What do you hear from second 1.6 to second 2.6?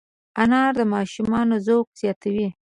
ذوق زیاتوي.